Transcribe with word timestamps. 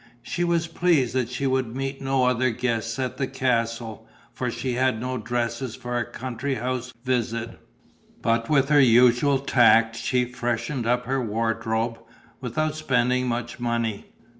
She 0.23 0.43
was 0.43 0.65
pleased 0.65 1.13
that 1.13 1.29
she 1.29 1.45
would 1.45 1.75
meet 1.75 2.01
no 2.01 2.25
other 2.25 2.49
guests 2.49 2.97
at 2.97 3.17
the 3.17 3.27
castle, 3.27 4.07
for 4.33 4.49
she 4.49 4.73
had 4.73 4.99
no 4.99 5.19
dresses 5.19 5.75
for 5.75 5.95
a 5.99 6.03
country 6.03 6.55
house 6.55 6.91
visit. 7.05 7.59
But 8.23 8.49
with 8.49 8.69
her 8.69 8.79
usual 8.81 9.37
tact 9.37 9.95
she 9.95 10.25
freshened 10.25 10.87
up 10.87 11.05
her 11.05 11.21
wardrobe, 11.23 11.99
without 12.41 12.73
spending 12.73 13.27
much 13.27 13.59
money. 13.59 14.07